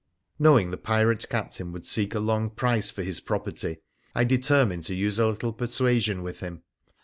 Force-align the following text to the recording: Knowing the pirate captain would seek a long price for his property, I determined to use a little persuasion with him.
Knowing 0.39 0.71
the 0.71 0.77
pirate 0.79 1.29
captain 1.29 1.71
would 1.71 1.85
seek 1.85 2.15
a 2.15 2.19
long 2.19 2.49
price 2.49 2.89
for 2.89 3.03
his 3.03 3.19
property, 3.19 3.77
I 4.15 4.23
determined 4.23 4.81
to 4.85 4.95
use 4.95 5.19
a 5.19 5.27
little 5.27 5.53
persuasion 5.53 6.23
with 6.23 6.39
him. 6.39 6.63